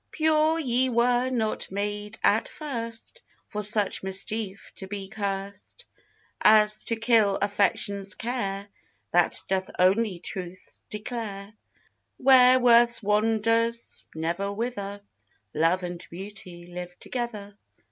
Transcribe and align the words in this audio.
Sure 0.11 0.57
ye 0.57 0.89
were 0.89 1.29
not 1.29 1.69
made 1.69 2.17
at 2.23 2.47
first 2.47 3.21
For 3.49 3.61
such 3.61 4.01
mischief 4.01 4.71
to 4.77 4.87
be 4.87 5.07
curst; 5.07 5.85
As 6.41 6.83
to 6.85 6.95
kill 6.95 7.37
Affection's 7.39 8.15
care 8.15 8.67
That 9.11 9.39
doth 9.47 9.69
only 9.77 10.17
truth 10.17 10.79
declare; 10.89 11.53
Where 12.17 12.59
worth's 12.59 13.03
wonders 13.03 14.03
never 14.15 14.51
wither, 14.51 15.01
Love 15.53 15.83
and 15.83 16.03
Beauty 16.09 16.65
live 16.65 16.99
together. 16.99 17.55